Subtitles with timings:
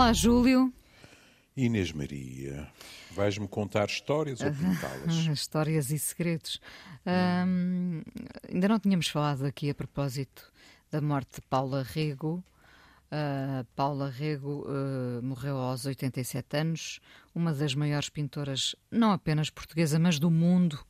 [0.00, 0.72] Olá, Júlio.
[1.54, 2.66] Inês Maria,
[3.10, 5.12] vais-me contar histórias ou pintá-las?
[5.28, 6.58] Histórias e segredos.
[7.46, 8.00] Hum,
[8.50, 10.50] ainda não tínhamos falado aqui a propósito
[10.90, 12.42] da morte de Paula Rego.
[13.12, 17.00] Uh, Paula Rego uh, morreu aos 87 anos,
[17.34, 20.82] uma das maiores pintoras, não apenas portuguesa, mas do mundo.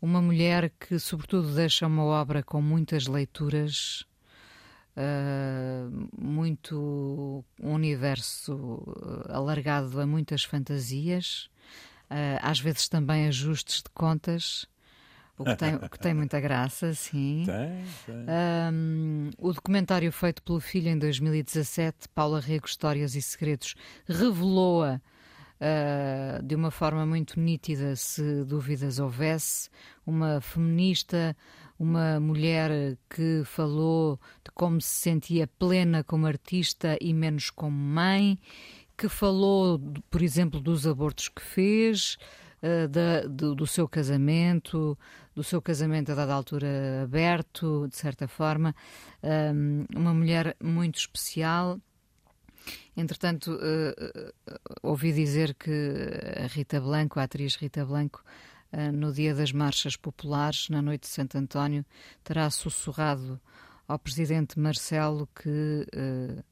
[0.00, 4.06] Uma mulher que, sobretudo, deixa uma obra com muitas leituras,
[5.00, 8.82] uh, muito um universo
[9.28, 11.48] alargado a muitas fantasias,
[12.42, 14.66] às vezes também ajustes de contas
[15.40, 17.44] o que tem, o que tem muita graça, sim.
[17.46, 18.26] Tem, tem.
[18.74, 23.74] Um, o documentário feito pelo filho em 2017, Paula Rego, Histórias e Segredos,
[24.06, 25.00] revelou-a
[25.60, 29.68] uh, de uma forma muito nítida, se dúvidas houvesse,
[30.06, 31.36] uma feminista,
[31.78, 38.38] uma mulher que falou de como se sentia plena como artista e menos como mãe,
[38.96, 42.16] que falou, por exemplo, dos abortos que fez,
[42.62, 44.98] uh, da, do, do, seu casamento,
[45.34, 48.74] do seu casamento a dada altura aberto, de certa forma,
[49.22, 51.80] um, uma mulher muito especial.
[52.96, 54.32] Entretanto, uh,
[54.82, 55.70] ouvi dizer que
[56.36, 58.22] a Rita Blanco, a atriz Rita Blanco,
[58.72, 61.84] uh, no dia das marchas populares, na noite de Santo António,
[62.22, 63.40] terá sussurrado
[63.86, 66.44] ao presidente Marcelo que uh,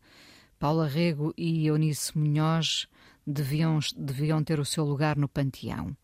[0.58, 2.88] Paula Rego e Eunice Munhoz
[3.26, 5.96] deviam, deviam ter o seu lugar no panteão.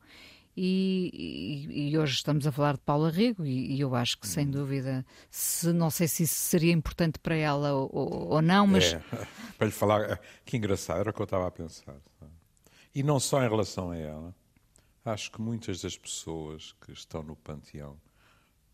[0.57, 4.27] E, e, e, hoje estamos a falar de Paula Rego e, e, eu acho que
[4.27, 7.91] sem dúvida se não sei se isso seria importante para ela ou,
[8.31, 9.03] ou não mas é,
[9.59, 11.97] para lhe falar que engraçado era o que eu estava a pensar
[12.95, 14.33] e não só em relação a ela
[15.05, 18.01] acho que muitas das pessoas que estão no panteão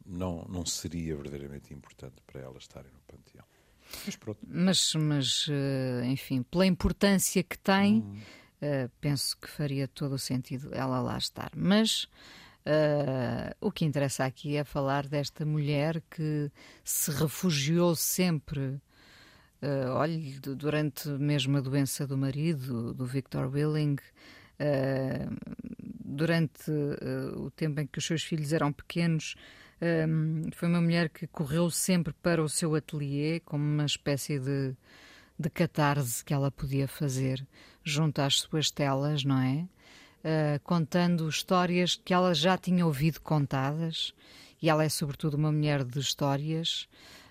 [0.04, 3.44] não não seria verdadeiramente importante para elas estarem no panteão.
[4.04, 4.38] Mas pronto.
[4.46, 8.20] Mas, mas eh, enfim pela importância que tem hum
[8.62, 11.50] uh, penso que faria todo o sentido ela lá estar.
[11.54, 12.04] Mas
[12.66, 16.50] uh, o que interessa aqui é falar desta mulher que
[16.84, 18.80] se refugiou sempre.
[19.62, 23.96] Uh, olhe, durante mesmo a doença do marido, do Victor Willing,
[24.58, 25.36] uh,
[26.04, 29.34] durante uh, o tempo em que os seus filhos eram pequenos,
[30.56, 34.76] foi uma mulher que correu sempre para o seu ateliê como uma espécie de
[35.40, 37.46] de catarse que ela podia fazer
[37.84, 39.66] junto às suas telas, não é?
[40.22, 44.12] Uh, contando histórias que ela já tinha ouvido contadas,
[44.60, 46.88] e ela é sobretudo uma mulher de histórias,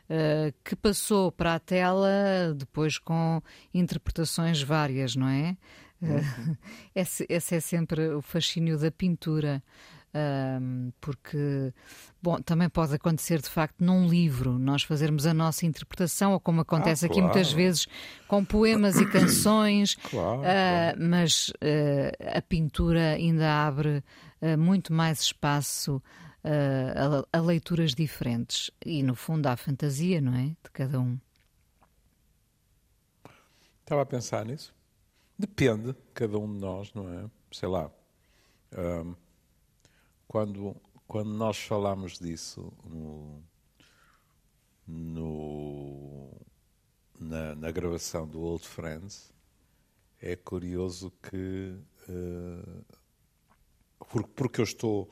[0.10, 3.42] uh, que passou para a tela depois com
[3.74, 5.56] interpretações várias, não é?
[6.02, 6.58] Uh,
[6.96, 9.62] esse, esse é sempre o fascínio da pintura
[10.14, 11.74] um, porque,
[12.22, 16.62] bom, também pode acontecer de facto num livro nós fazermos a nossa interpretação, ou como
[16.62, 17.26] acontece ah, claro.
[17.26, 17.88] aqui muitas vezes
[18.28, 20.98] com poemas e canções, claro, uh, claro.
[21.00, 24.04] mas uh, a pintura ainda abre
[24.42, 26.02] uh, muito mais espaço
[26.44, 30.56] a, a leituras diferentes e, no fundo, à fantasia, não é?
[30.64, 31.20] De cada um.
[33.82, 34.74] Estava a pensar nisso.
[35.38, 37.30] Depende, cada um de nós, não é?
[37.52, 37.92] Sei lá.
[38.78, 39.16] Um,
[40.30, 43.44] quando, quando nós falamos disso no,
[44.88, 46.32] no
[47.20, 49.34] na, na, gravação do Old Friends,
[50.22, 51.76] é curioso que
[52.08, 52.86] uh,
[54.36, 55.10] porque eu estou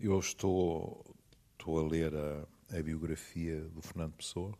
[0.00, 1.04] eu estou
[1.52, 2.46] estou a ler a,
[2.78, 4.54] a biografia do Fernando Pessoa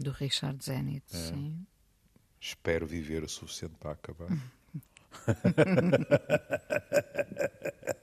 [0.00, 1.66] do Richard Zenit, é, sim.
[2.40, 4.28] Espero viver o suficiente para acabar.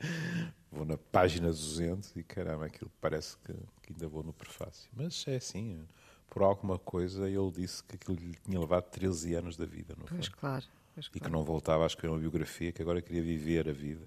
[0.70, 4.90] vou na página 200 e caramba, aquilo parece que, que, ainda vou no prefácio.
[4.94, 5.86] Mas é assim,
[6.28, 10.06] por alguma coisa ele disse que aquilo lhe tinha levado 13 anos da vida, não
[10.06, 10.36] pois foi?
[10.36, 10.64] Claro,
[10.94, 14.06] pois e que não voltava a escrever uma biografia, que agora queria viver a vida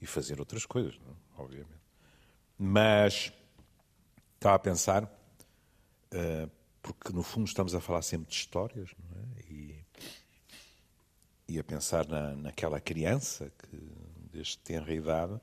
[0.00, 1.16] e fazer outras coisas, não?
[1.44, 1.80] obviamente.
[2.58, 3.32] Mas
[4.34, 6.50] estava a pensar, uh,
[6.82, 9.52] porque no fundo estamos a falar sempre de histórias, não é?
[9.52, 9.84] E,
[11.48, 13.76] e a pensar na, naquela criança que,
[14.32, 15.40] desde tenra idade,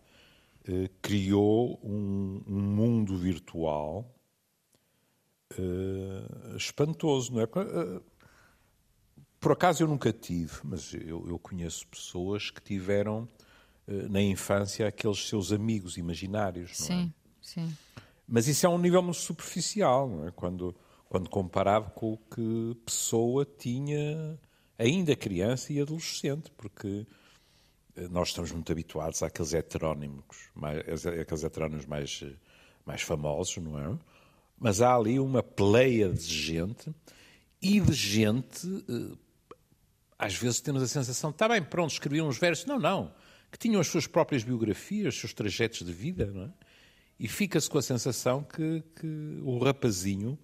[0.68, 4.14] eh, criou um, um, mundo virtual
[5.58, 7.46] uh, espantoso, não é?
[7.46, 8.04] Uh,
[9.40, 13.28] por acaso eu nunca tive, mas eu, eu conheço pessoas que tiveram
[13.88, 16.98] na infância aqueles seus amigos imaginários, não sim, é?
[17.42, 17.78] Sim, sim.
[18.28, 20.32] Mas isso é um nível muito superficial, não é?
[20.32, 20.76] Quando,
[21.08, 24.38] quando comparado com o que pessoa tinha
[24.78, 27.08] ainda criança e adolescente, porque
[28.10, 32.24] nós estamos muito habituados àqueles heterónimos, mais, aqueles heterónimos mais,
[32.86, 33.98] mais famosos, não é?
[34.60, 36.94] Mas há ali uma pleia de gente
[37.62, 39.18] e de gente, eh,
[40.18, 42.66] às vezes temos a sensação, está bem, pronto, escreviam uns versos.
[42.66, 43.14] Não, não.
[43.52, 46.54] Que tinham as suas próprias biografias, os seus trajetos de vida, não é?
[47.20, 50.38] E fica-se com a sensação que, que o rapazinho,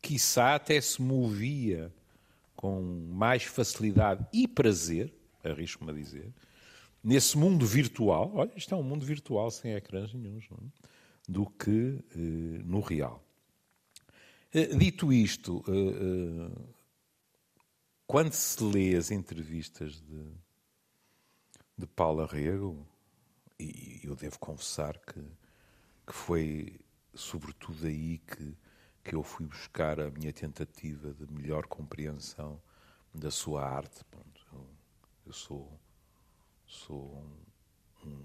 [0.00, 1.92] quiçá até se movia
[2.54, 5.12] com mais facilidade e prazer,
[5.42, 6.32] arrisco-me a dizer,
[7.02, 10.56] nesse mundo virtual, olha, isto é um mundo virtual sem ecrãs nenhums, é?
[11.28, 13.22] do que eh, no real.
[14.52, 16.72] Eh, dito isto, eh,
[18.06, 20.22] quando se lê as entrevistas de,
[21.78, 22.86] de Paula Rego,
[23.58, 25.20] e eu devo confessar que,
[26.06, 26.80] que foi
[27.14, 28.56] sobretudo aí que,
[29.04, 32.60] que eu fui buscar a minha tentativa de melhor compreensão
[33.14, 34.04] da sua arte.
[34.04, 34.66] Pronto, eu,
[35.26, 35.80] eu sou,
[36.72, 37.22] sou
[38.04, 38.24] um, um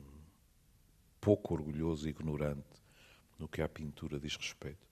[1.19, 2.63] pouco orgulhoso e ignorante
[3.37, 4.87] no que à pintura diz respeito.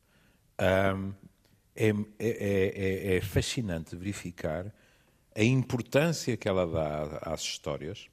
[0.59, 1.13] Um,
[1.75, 4.73] é, é, é, é, fascinante verificar
[5.35, 8.07] a importância que ela dá às histórias,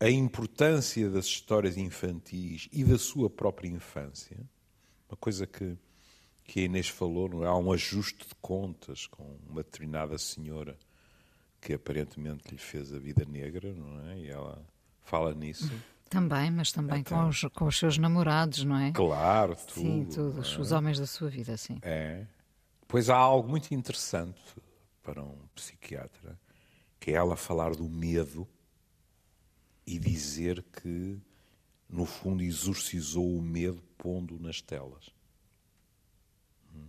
[0.00, 4.36] a importância das histórias infantis e da sua própria infância,
[5.08, 5.76] uma coisa que,
[6.44, 7.46] que a Inês falou, é?
[7.46, 10.76] há um ajuste de contas com uma determinada senhora
[11.60, 14.18] que aparentemente lhe fez a vida negra, não é?
[14.18, 14.64] E ela
[15.02, 15.70] fala nisso.
[16.08, 18.90] Também, mas também então, com, os, com os seus namorados, não é?
[18.92, 19.80] Claro, tudo.
[19.80, 20.60] Sim, todos, é?
[20.60, 21.78] os homens da sua vida, sim.
[21.82, 22.26] É.
[22.88, 24.40] Pois há algo muito interessante
[25.02, 26.38] para um psiquiatra,
[26.98, 28.48] que é ela falar do medo
[29.86, 31.16] e dizer que,
[31.88, 35.10] no fundo, exorcizou o medo pondo nas telas.
[36.74, 36.88] Hum?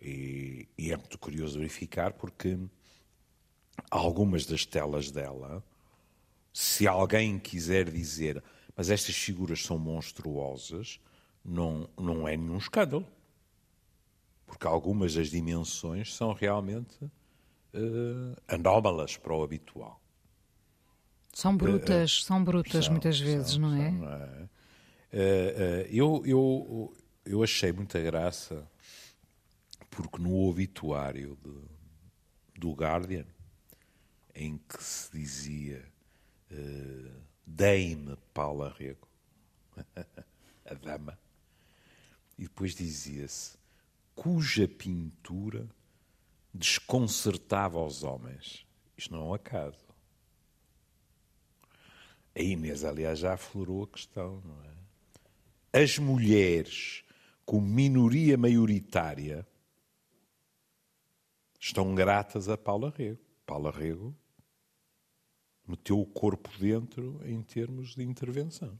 [0.00, 2.56] E, e é muito curioso verificar porque
[3.90, 5.62] algumas das telas dela,
[6.52, 8.42] se alguém quiser dizer,
[8.76, 11.00] mas estas figuras são monstruosas,
[11.44, 13.06] não, não é nenhum escândalo
[14.46, 20.00] porque algumas das dimensões são realmente uh, anómalas para o habitual.
[21.32, 23.90] São brutas, uh, são brutas são, muitas vezes, são, não é?
[23.90, 24.48] São, não é?
[25.12, 28.66] Uh, eu, eu, eu achei muita graça
[29.90, 33.26] porque no obituário de, do Guardian,
[34.36, 35.82] em que se dizia
[36.52, 39.08] uh, Dame Paula Rego,
[40.66, 41.18] a dama,
[42.38, 43.56] e depois dizia-se
[44.14, 45.66] cuja pintura
[46.52, 48.66] desconcertava os homens.
[48.96, 49.86] Isto não é um acaso.
[52.34, 55.82] A Inês, aliás, já aflorou a questão, não é?
[55.82, 57.04] As mulheres,
[57.44, 59.46] como minoria maioritária,
[61.58, 63.20] estão gratas a Paula Rego.
[63.46, 64.14] Paula Rego
[65.66, 68.78] meteu o corpo dentro em termos de intervenção.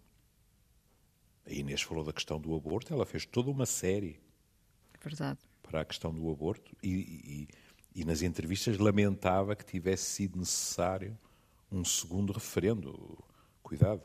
[1.45, 4.21] A Inês falou da questão do aborto, ela fez toda uma série
[5.01, 5.39] Verdade.
[5.63, 7.49] para a questão do aborto e,
[7.95, 11.17] e, e, nas entrevistas lamentava que tivesse sido necessário
[11.71, 13.19] um segundo referendo.
[13.63, 14.03] Cuidado,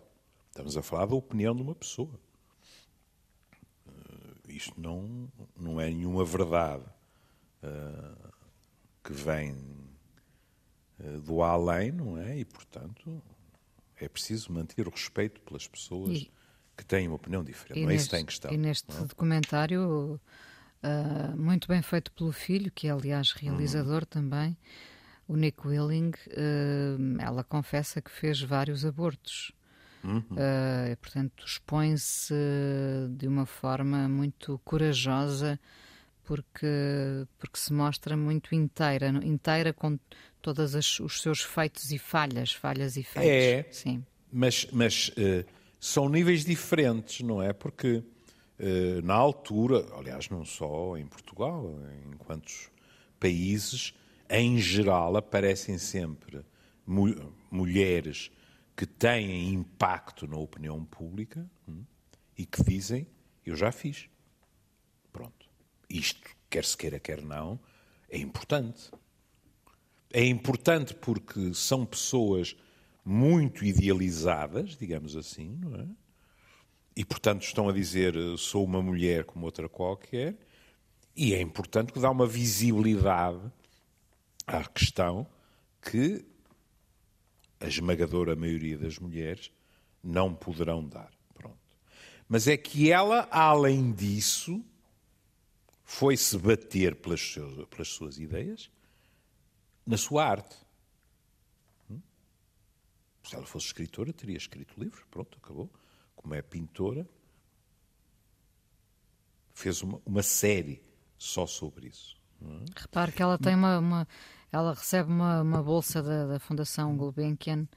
[0.50, 2.20] estamos a falar da opinião de uma pessoa.
[3.88, 6.86] Uh, isto não, não é nenhuma verdade
[7.64, 8.32] uh,
[9.04, 9.56] que vem
[11.24, 12.40] do além, não é?
[12.40, 13.22] E, portanto,
[13.98, 16.32] é preciso manter o respeito pelas pessoas e,
[16.76, 17.82] que têm uma opinião diferente.
[17.82, 18.52] Não é isso que tem questão.
[18.52, 19.06] E neste é?
[19.06, 20.20] documentário
[20.84, 24.08] uh, muito bem feito pelo filho, que é aliás realizador uhum.
[24.10, 24.58] também,
[25.28, 26.12] o Nick Willing.
[26.28, 29.52] Uh, ela confessa que fez vários abortos.
[30.04, 30.18] Uhum.
[30.18, 32.34] Uh, portanto, expõe-se
[33.16, 35.60] de uma forma muito corajosa
[36.24, 40.00] porque, porque se mostra muito inteira, inteira com
[40.42, 43.32] todos os seus feitos e falhas, falhas e feitos.
[43.32, 44.06] É, Sim.
[44.32, 45.46] mas, mas uh,
[45.80, 47.54] são níveis diferentes, não é?
[47.54, 48.04] Porque
[48.64, 51.66] eh, na altura, aliás, não só em Portugal,
[52.06, 52.70] em quantos
[53.20, 53.92] países,
[54.30, 56.46] em geral, aparecem sempre
[57.50, 58.32] mulheres
[58.76, 61.84] que têm impacto na opinião pública hum,
[62.38, 63.08] e que dizem:
[63.44, 64.08] Eu já fiz.
[65.12, 65.50] Pronto.
[65.90, 67.60] Isto, quer se queira, quer não,
[68.08, 68.92] é importante.
[70.14, 72.56] É importante porque são pessoas
[73.04, 75.88] muito idealizadas, digamos assim, não é?
[76.96, 80.38] E, portanto, estão a dizer sou uma mulher como outra qualquer,
[81.16, 83.42] e é importante que dá uma visibilidade
[84.46, 85.26] à questão
[85.82, 86.26] que
[87.60, 89.52] a esmagadora maioria das mulheres
[90.04, 91.12] não poderão dar.
[91.34, 91.58] Pronto.
[92.28, 94.64] Mas é que ela, além disso,
[95.84, 97.36] foi-se bater pelas,
[97.70, 98.70] pelas suas ideias
[99.86, 100.56] na sua arte.
[101.90, 102.02] Hum?
[103.24, 105.04] Se ela fosse escritora, teria escrito livros.
[105.10, 105.70] Pronto, acabou
[106.16, 107.08] como é pintora,
[109.54, 110.84] fez uma, uma série
[111.18, 112.20] só sobre isso.
[112.76, 114.08] Repare que ela tem uma, uma
[114.52, 117.68] ela recebe uma, uma bolsa da, da Fundação Gulbenkian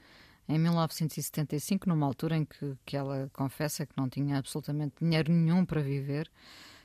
[0.49, 5.65] em 1975, numa altura em que, que ela confessa que não tinha absolutamente dinheiro nenhum
[5.65, 6.31] para viver,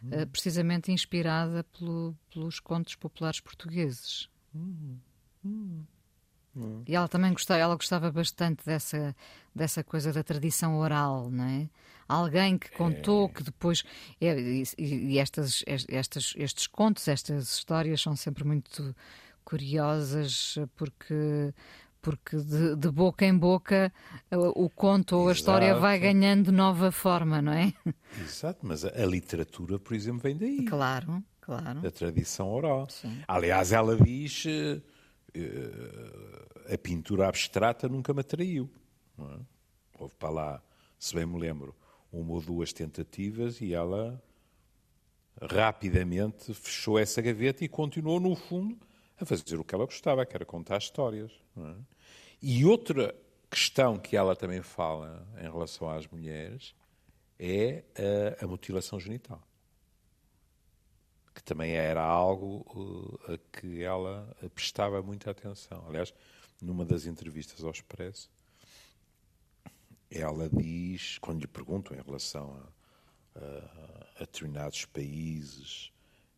[0.04, 0.10] hum.
[0.22, 4.30] uh, precisamente inspirada pelo, pelos contos populares portugueses.
[4.56, 4.98] Hum.
[5.46, 5.84] Hum.
[6.86, 9.15] E ela também gostava, ela gostava bastante dessa,
[9.55, 11.69] dessa coisa da tradição oral, não é?
[12.08, 13.29] Alguém que contou, é.
[13.29, 13.84] que depois.
[14.19, 18.96] É, e, e estas, estas, estes contos, estas histórias são sempre muito
[19.46, 21.53] curiosas porque
[22.01, 23.91] porque de, de, boca em boca
[24.31, 27.74] o conto ou a história vai ganhando nova forma, não é?
[28.22, 30.65] Exato, mas a, a literatura, por exemplo, vem daí.
[30.65, 31.86] Claro, claro.
[31.86, 32.88] A tradição oral.
[32.89, 33.22] Sim.
[33.27, 34.81] Aliás, ela diz uh,
[36.74, 38.69] a pintura abstrata nunca me atraiu.
[39.17, 39.39] É?
[40.00, 40.63] Houve para lá,
[40.98, 41.75] se bem me lembro,
[42.12, 44.21] uma ou duas tentativas e ela
[45.41, 48.77] rapidamente fechou essa gaveta e continuou, no fundo,
[49.19, 51.31] a fazer o que ela gostava, que era contar histórias.
[51.57, 51.75] É?
[52.41, 53.15] E outra
[53.50, 56.74] questão que ela também fala em relação às mulheres
[57.38, 57.83] é
[58.39, 59.41] a, a mutilação genital.
[61.39, 65.86] Que também era algo uh, a que ela prestava muita atenção.
[65.88, 66.13] Aliás,
[66.62, 68.29] numa das entrevistas ao Expresso,
[70.12, 72.62] ela diz, quando lhe perguntam em relação
[73.36, 75.93] a, a, a determinados países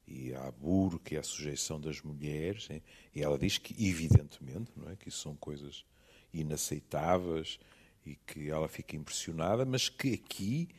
[0.07, 2.69] e à burca e à sujeição das mulheres,
[3.15, 5.83] e ela diz que, evidentemente, não é, que isso são coisas
[6.31, 7.59] inaceitáveis
[8.05, 10.69] e que ela fica impressionada, mas que aqui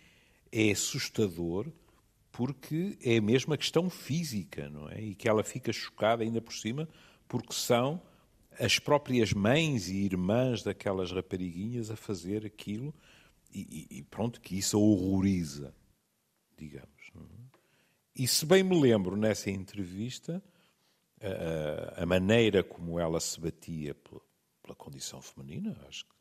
[0.52, 1.67] é assustador
[2.33, 5.01] porque é mesmo a questão física, não é?
[5.01, 6.89] E que ela fica chocada ainda por cima
[7.29, 8.03] porque são
[8.59, 12.95] as próprias mães e irmãs daquelas rapariguinhas a fazer aquilo
[13.55, 15.75] e, e pronto, que isso a horroriza,
[16.57, 16.91] digamos.
[18.15, 20.43] E se bem me lembro nessa entrevista,
[21.21, 24.21] a, a maneira como ela se batia pela,
[24.62, 26.15] pela, condição feminina, acho que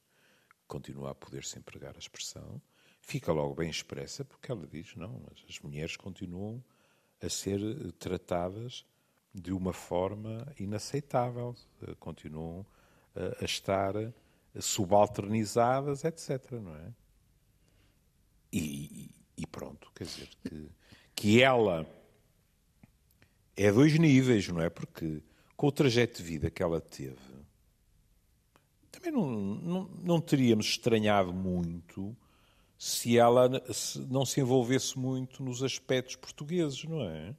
[0.68, 2.62] continua a poder-se empregar a expressão,
[3.02, 6.64] fica logo bem expressa, porque ela diz: não, as mulheres continuam
[7.22, 7.60] a ser
[7.94, 8.86] tratadas
[9.34, 11.56] de uma forma inaceitável,
[12.00, 12.66] continuam
[13.16, 13.94] a, a estar
[14.60, 16.52] subalternizadas, etc.
[16.54, 16.94] Não é?
[18.54, 20.70] E, e pronto, quer dizer que
[21.22, 21.86] que ela
[23.56, 24.72] é dois níveis, não é?
[24.72, 25.22] Porque
[25.56, 27.20] com o trajeto de vida que ela teve,
[28.92, 32.18] também não, não, não teríamos estranhado muito
[32.84, 33.48] se ela
[34.10, 37.36] não se envolvesse muito nos aspectos portugueses, não é?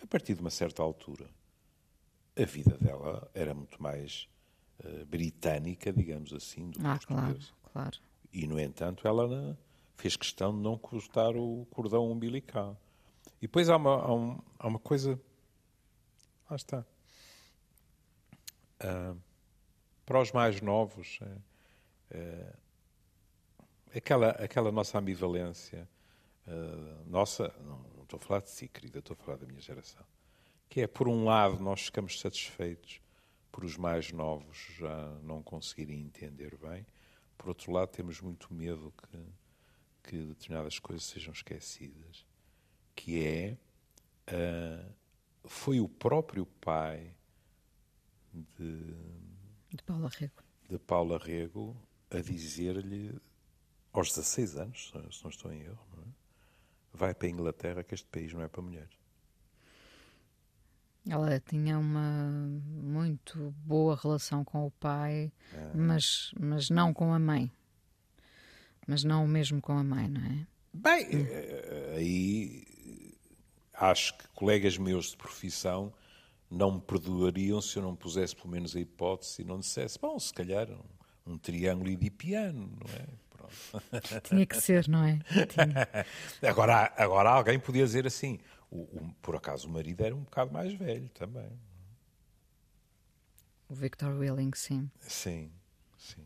[0.00, 1.28] A partir de uma certa altura,
[2.40, 4.28] a vida dela era muito mais
[4.84, 7.48] uh, britânica, digamos assim, do que ah, portuguesa.
[7.72, 7.98] Claro, claro.
[8.32, 9.58] E, no entanto, ela
[9.96, 12.80] fez questão de não cortar o cordão umbilical.
[13.38, 15.20] E depois há uma, há, um, há uma coisa.
[16.48, 16.86] Lá está.
[18.80, 19.20] Uh,
[20.04, 21.18] para os mais novos,
[22.08, 22.54] é,
[23.96, 25.88] aquela, aquela nossa ambivalência,
[26.46, 29.60] uh, nossa, não, não, estou a falar de si, querida, estou a falar da minha
[29.60, 30.04] geração,
[30.68, 33.00] que é, por um lado, nós ficamos satisfeitos
[33.50, 36.86] por os mais novos já não conseguirem entender bem,
[37.38, 39.18] por outro lado, temos muito medo que,
[40.02, 42.24] que determinadas coisas sejam esquecidas
[42.96, 43.58] que é
[44.32, 44.92] uh,
[45.44, 47.14] foi o próprio pai
[48.32, 48.94] de,
[49.70, 51.76] de Paula Rego, de Paula Rego
[52.10, 53.14] a dizer-lhe
[53.98, 56.08] aos 16 anos, se não estou em erro, é?
[56.92, 58.96] vai para a Inglaterra que este país não é para mulheres.
[61.08, 62.30] Ela tinha uma
[62.82, 65.76] muito boa relação com o pai, é.
[65.76, 67.50] mas, mas não com a mãe.
[68.88, 70.46] Mas não mesmo com a mãe, não é?
[70.72, 71.26] Bem, hum.
[71.96, 73.16] aí
[73.72, 75.92] acho que colegas meus de profissão
[76.50, 80.18] não me perdoariam se eu não pusesse pelo menos a hipótese e não dissesse, bom,
[80.18, 83.06] se calhar um, um triângulo de piano, não é?
[84.24, 85.18] Tinha que ser, não é?
[86.46, 88.38] agora, agora alguém podia dizer assim,
[88.70, 91.50] o, o, por acaso o marido era um bocado mais velho também.
[93.68, 94.90] O Victor Willing, sim.
[95.00, 95.50] Sim,
[95.98, 96.24] sim.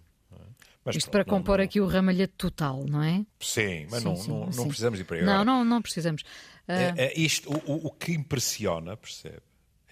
[0.85, 3.25] Mas, Isto pronto, para compor não, aqui o ramalhete total, não é?
[3.39, 4.59] Sim, mas sim, não, sim, não, sim.
[4.59, 5.23] não, precisamos ir para aí.
[5.23, 6.23] Não, não, não precisamos.
[6.67, 6.73] Uh...
[6.97, 9.43] É, é isto, o, o que impressiona, percebe,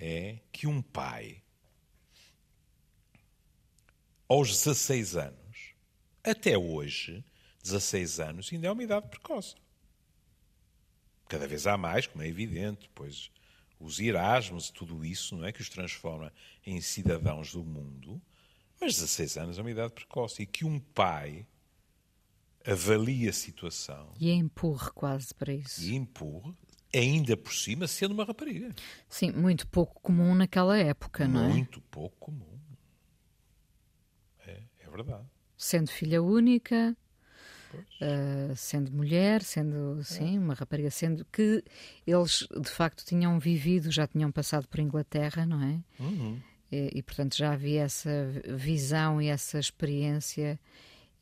[0.00, 1.42] é que um pai,
[4.26, 5.47] aos 16 anos,
[6.30, 7.24] até hoje,
[7.62, 9.54] 16 anos, ainda é uma idade precoce.
[11.28, 13.30] Cada vez há mais, como é evidente, pois
[13.78, 16.32] os Erasmus e tudo isso, não é, que os transforma
[16.64, 18.20] em cidadãos do mundo,
[18.80, 21.46] mas 16 anos é uma idade precoce e que um pai
[22.66, 24.12] avalie a situação.
[24.18, 25.82] E empurre quase para isso.
[25.82, 26.54] E empurre,
[26.94, 28.74] ainda por cima sendo uma rapariga.
[29.08, 31.48] Sim, muito pouco comum naquela época, muito não é?
[31.48, 32.58] Muito pouco comum.
[34.46, 35.26] É, é verdade.
[35.58, 36.96] Sendo filha única,
[37.74, 40.40] uh, sendo mulher, sendo sim, é.
[40.40, 41.64] uma rapariga, sendo que
[42.06, 45.80] eles de facto tinham vivido, já tinham passado por Inglaterra, não é?
[46.00, 46.40] Uhum.
[46.70, 48.10] E, e, portanto já havia essa
[48.56, 50.60] visão e essa experiência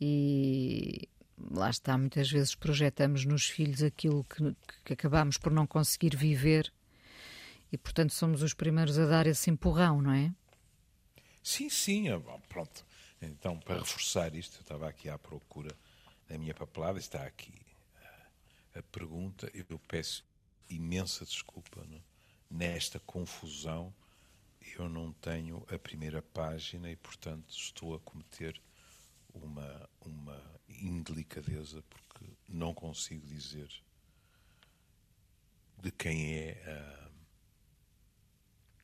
[0.00, 1.08] e
[1.50, 6.70] lá está, muitas vezes projetamos nos filhos aquilo que, que acabamos por não conseguir viver
[7.70, 10.32] e, portanto, somos os primeiros a dar esse empurrão, não é?
[11.42, 12.06] Sim, sim.
[12.48, 12.85] Pronto.
[13.20, 15.74] Então, para reforçar isto, eu estava aqui à procura
[16.28, 17.54] da minha papelada, está aqui
[18.74, 19.50] a pergunta.
[19.54, 20.24] Eu peço
[20.68, 21.96] imensa desculpa não?
[21.96, 22.00] É?
[22.50, 23.94] nesta confusão.
[24.78, 28.60] Eu não tenho a primeira página e, portanto, estou a cometer
[29.32, 33.70] uma, uma indelicadeza porque não consigo dizer
[35.78, 37.06] de quem é a.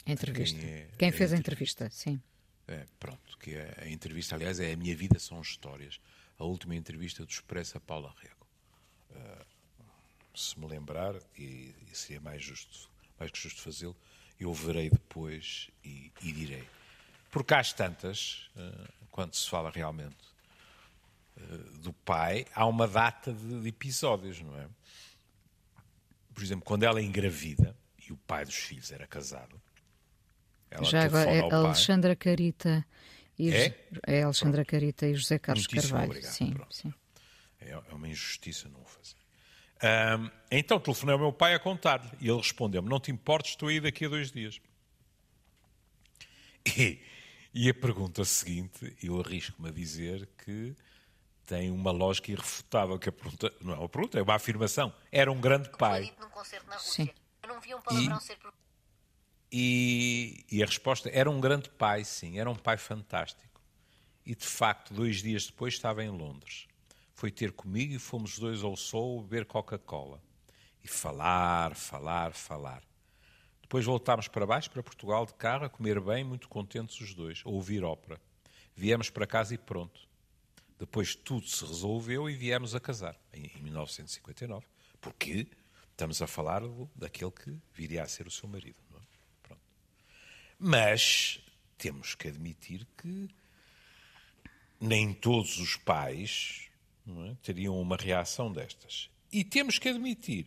[0.04, 0.58] Entrevista.
[0.58, 2.20] Quem, é quem fez a entrevista, sim.
[2.72, 6.00] É, pronto, que é a entrevista, aliás, é A Minha Vida São Histórias,
[6.38, 8.46] a última entrevista do Expresso a Paula Rego.
[9.10, 9.46] Uh,
[10.34, 12.88] se me lembrar, e, e, seria mais justo,
[13.18, 13.94] mais que justo fazê-lo,
[14.40, 16.66] eu verei depois e, e, direi.
[17.30, 20.32] Porque às tantas, uh, quando se fala realmente
[21.80, 24.68] do pai, há uma data de, de, episódios, não é?
[26.32, 29.60] Por exemplo, quando ela é engravida e o pai dos filhos era casado.
[30.82, 32.84] Já agora é Alexandra Carita
[33.38, 33.86] e é?
[34.06, 34.70] é Alexandra Pronto.
[34.70, 36.10] Carita e José Carlos Muitíssimo Carvalho.
[36.10, 36.32] Obrigado.
[36.32, 36.94] Sim, sim.
[37.60, 39.16] É, é uma injustiça não o fazer.
[39.82, 43.68] Um, então telefonei ao meu pai a contar-lhe e ele respondeu-me: Não te importes, estou
[43.68, 44.60] aí daqui a dois dias.
[46.64, 47.02] E,
[47.52, 50.76] e a pergunta seguinte, eu arrisco-me a dizer que
[51.44, 54.94] tem uma lógica irrefutável, que a pergunta, não é uma pergunta, é uma afirmação.
[55.10, 56.14] Era um grande pai.
[56.78, 57.10] Sim.
[57.90, 58.08] E,
[59.52, 63.60] e, a resposta era um grande pai, sim, era um pai fantástico.
[64.24, 66.66] E de facto, dois dias depois estava em Londres.
[67.12, 70.22] Foi ter comigo e fomos dois ao sol beber Coca-Cola.
[70.82, 72.82] E falar, falar, falar.
[73.60, 77.42] Depois voltámos para baixo, para Portugal, de carro, a comer bem, muito contentes os dois,
[77.44, 78.20] a ouvir ópera.
[78.74, 80.08] Viemos para casa e pronto.
[80.78, 84.66] Depois tudo se resolveu e viemos a casar, em, em 1959.
[85.00, 85.46] Porque
[85.90, 86.62] estamos a falar
[86.96, 88.91] daquele que viria a ser o seu marido.
[90.62, 90.66] É?
[90.66, 91.40] Mas
[91.76, 93.28] temos que admitir que
[94.80, 96.68] nem todos os pais
[97.06, 97.34] é?
[97.42, 99.10] teriam uma reação destas.
[99.32, 100.46] E temos que admitir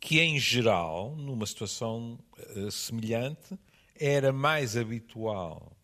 [0.00, 2.18] que, em geral, numa situação
[2.56, 3.58] uh, semelhante,
[3.94, 5.76] era mais habitual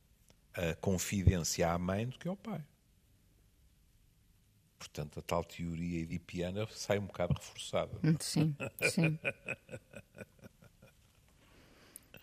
[0.54, 2.62] a confidência à mãe do que ao pai.
[4.78, 7.92] Portanto, a tal teoria edipiana sai um bocado reforçada.
[8.20, 8.56] Sim,
[8.90, 9.18] sim.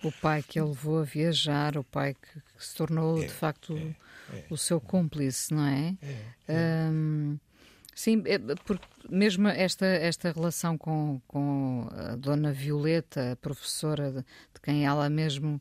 [0.03, 3.33] o pai que ele levou a viajar, o pai que, que se tornou é, de
[3.33, 5.97] facto é, é, o seu cúmplice, não é?
[6.47, 7.38] é um,
[7.95, 14.19] sim, é, porque mesmo esta, esta relação com, com a dona Violeta, a professora de,
[14.19, 15.60] de quem ela mesmo,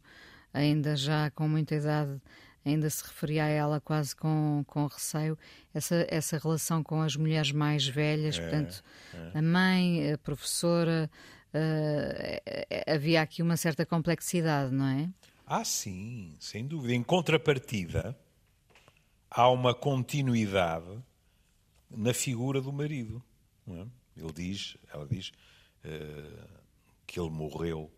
[0.53, 2.21] ainda já com muita idade,
[2.65, 5.39] ainda se referia a ela quase com, com receio,
[5.73, 8.83] essa, essa relação com as mulheres mais velhas, é, portanto,
[9.15, 9.39] é.
[9.39, 11.09] a mãe, a professora,
[11.57, 15.11] uh, havia aqui uma certa complexidade, não é?
[15.47, 16.95] Ah, sim, sem dúvida.
[16.95, 18.17] Em contrapartida,
[19.31, 21.03] há uma continuidade
[21.91, 23.23] na figura do marido.
[23.69, 23.87] É?
[24.17, 25.31] Ele diz, ela diz
[25.85, 26.49] uh,
[27.07, 27.91] que ele morreu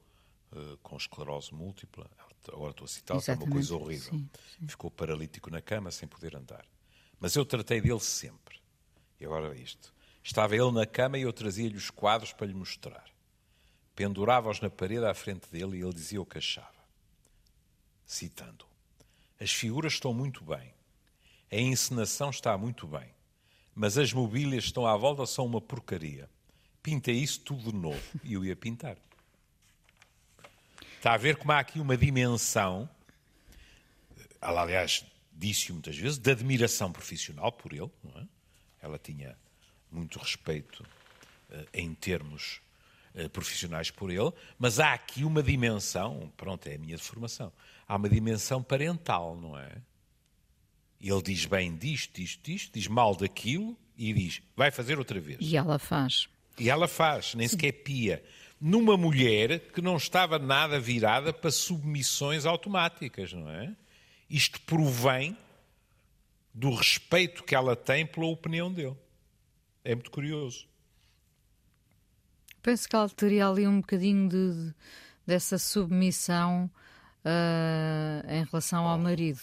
[0.53, 2.09] uh, com esclerose múltipla
[2.53, 4.12] agora estou a citar, é uma coisa horrível.
[4.12, 4.68] Sim, sim.
[4.68, 6.64] Ficou paralítico na cama sem poder andar.
[7.21, 8.59] Mas eu tratei dele sempre.
[9.21, 9.92] E agora isto.
[10.23, 13.05] Estava ele na cama e eu trazia-lhe os quadros para lhe mostrar.
[13.99, 16.79] Pendurava-os na parede à frente dele e ele dizia o que achava.
[18.07, 18.65] Citando:
[19.41, 20.73] As figuras estão muito bem.
[21.51, 23.13] A encenação está muito bem.
[23.75, 26.31] Mas as mobílias estão à volta são uma porcaria.
[26.81, 28.01] Pinta isso tudo de novo.
[28.23, 28.97] E eu ia pintar.
[30.97, 32.89] Está a ver como há aqui uma dimensão,
[34.41, 37.91] ela aliás disse muitas vezes, de admiração profissional por ele.
[38.15, 38.23] É?
[38.81, 39.37] Ela tinha
[39.91, 40.87] muito respeito
[41.51, 42.61] uh, em termos
[43.33, 47.53] profissionais por ele, mas há aqui uma dimensão, pronto, é a minha formação,
[47.87, 49.71] há uma dimensão parental, não é?
[51.01, 55.38] Ele diz bem disto, disto, disto, diz mal daquilo e diz, vai fazer outra vez.
[55.40, 56.29] E ela faz.
[56.59, 57.53] E ela faz, nem Sim.
[57.53, 58.23] sequer pia
[58.61, 63.75] numa mulher que não estava nada virada para submissões automáticas, não é?
[64.29, 65.37] Isto provém
[66.53, 68.97] do respeito que ela tem pela opinião dele.
[69.85, 70.66] É muito curioso.
[72.68, 74.74] Penso que ela teria ali um bocadinho de, de
[75.26, 76.70] dessa submissão
[77.24, 79.40] uh, em relação ao marido.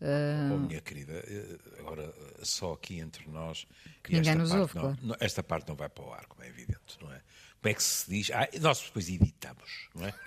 [0.00, 3.66] Uh, oh, minha querida, eh, agora só aqui entre nós.
[4.08, 4.98] ninguém nos ouve, não, claro.
[5.02, 7.20] Não, esta parte não vai para o ar, como é evidente, não é?
[7.60, 8.30] Como é que se diz?
[8.30, 10.14] Ah, nós depois editamos, não é?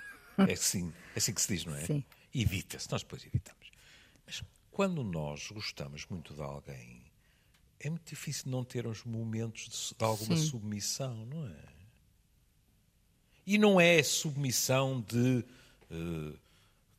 [0.48, 1.86] É assim, é assim que se diz, não é?
[1.86, 2.04] Sim.
[2.34, 3.72] Edita-se, nós depois editamos.
[4.26, 7.04] Mas quando nós gostamos muito de alguém,
[7.80, 10.46] é muito difícil não termos momentos de, de alguma Sim.
[10.46, 11.79] submissão, não é?
[13.50, 15.44] E não é submissão de
[15.90, 16.40] uh,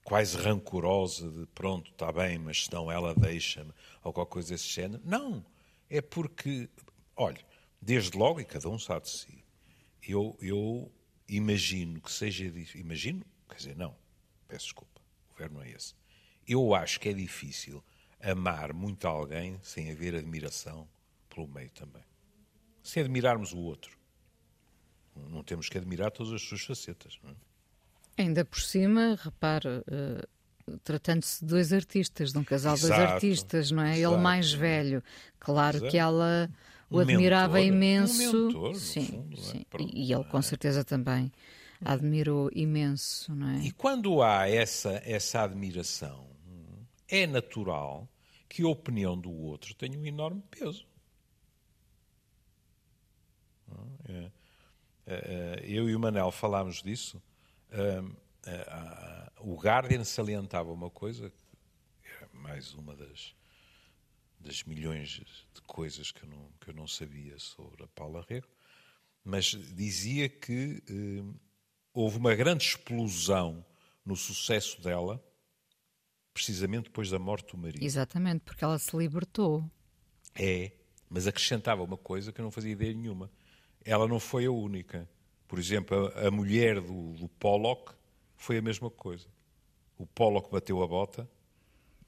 [0.03, 5.01] quase rancorosa, de pronto, está bem, mas senão ela deixa-me, ou qualquer coisa desse género.
[5.05, 5.47] Não.
[5.89, 6.69] É porque,
[7.15, 7.41] olha,
[7.81, 9.45] desde logo, e cada um sabe de si,
[10.03, 10.93] eu, eu
[11.29, 12.53] imagino que seja.
[12.75, 13.97] Imagino, quer dizer, não,
[14.49, 15.01] peço desculpa,
[15.39, 15.95] o não é esse.
[16.49, 17.81] Eu acho que é difícil
[18.21, 20.89] amar muito alguém sem haver admiração
[21.33, 22.03] pelo meio também.
[22.83, 24.00] Sem admirarmos o outro.
[25.15, 27.19] Não temos que admirar todas as suas facetas.
[27.25, 28.23] É?
[28.23, 33.71] Ainda por cima, repare, uh, tratando-se de dois artistas, de um casal de dois artistas,
[33.71, 33.99] não é?
[33.99, 34.15] Exato.
[34.15, 35.03] Ele mais velho.
[35.39, 35.91] Claro exato.
[35.91, 36.51] que ela
[36.91, 38.37] o um admirava mentor, imenso.
[38.37, 39.43] Um mentor, sim, fundo, é?
[39.43, 39.67] sim.
[39.73, 39.83] É?
[39.95, 41.33] e ele com certeza também
[41.83, 43.59] a admirou imenso, não é?
[43.61, 46.29] E quando há essa, essa admiração,
[47.09, 48.09] é natural
[48.49, 50.87] que a opinião do outro tenha um enorme peso.
[54.09, 54.31] É, é, é,
[55.63, 57.23] eu e o Manel falámos disso.
[59.41, 63.35] O Guardian salientava uma coisa, que mais uma das,
[64.39, 68.49] das milhões de coisas que eu, não, que eu não sabia sobre a Paula Rego,
[69.25, 70.83] mas dizia que
[71.93, 73.65] houve uma grande explosão
[74.05, 75.23] no sucesso dela
[76.33, 77.85] precisamente depois da morte do marido.
[77.85, 79.71] Exatamente, porque ela se libertou.
[80.35, 80.73] É,
[81.09, 83.31] mas acrescentava uma coisa que eu não fazia ideia nenhuma.
[83.85, 85.09] Ela não foi a única.
[85.49, 87.93] Por exemplo, a, a mulher do, do Pollock
[88.37, 89.27] foi a mesma coisa.
[89.99, 91.29] O Pollock bateu a bota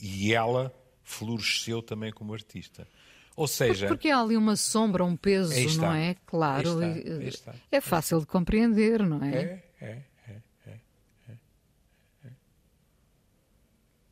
[0.00, 2.87] e ela floresceu também como artista.
[3.35, 3.88] Ou seja.
[3.88, 6.14] Porque há ali uma sombra, um peso, não é?
[6.26, 6.82] Claro.
[6.82, 9.35] Está, está, é fácil de compreender, não é?
[9.35, 10.02] É, é.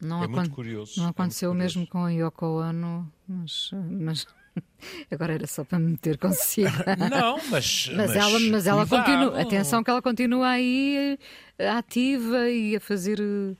[0.01, 0.99] Não é muito curioso.
[0.99, 4.27] Não é aconteceu é o mesmo com a Yoko Ono, mas, mas
[5.11, 6.71] agora era só para me meter consigo.
[7.11, 7.89] não, mas.
[7.95, 9.41] Mas, mas ela, mas ela continua.
[9.41, 11.19] Atenção, que ela continua aí
[11.59, 13.57] eh, ativa e a fazer eh,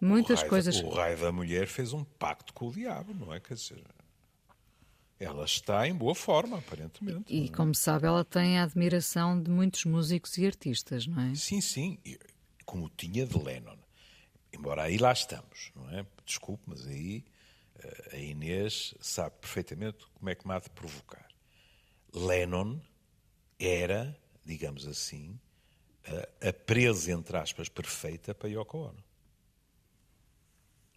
[0.00, 0.80] muitas o coisas.
[0.80, 3.40] O raio da mulher fez um pacto com o diabo, não é?
[3.40, 3.82] Quer dizer.
[5.18, 7.32] Ela está em boa forma, aparentemente.
[7.32, 11.34] E, como sabe, ela tem a admiração de muitos músicos e artistas, não é?
[11.34, 11.98] Sim, sim.
[12.66, 13.78] Como tinha de Lennon.
[14.52, 16.04] Embora aí lá estamos, não é?
[16.26, 17.24] Desculpe, mas aí
[18.12, 21.28] a Inês sabe perfeitamente como é que me há de provocar.
[22.12, 22.78] Lennon
[23.58, 25.38] era, digamos assim,
[26.40, 29.04] a, presa, entre aspas, perfeita para Yoko Ono.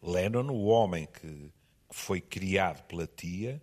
[0.02, 1.52] Lennon, o homem que,
[1.90, 3.62] que foi criado pela tia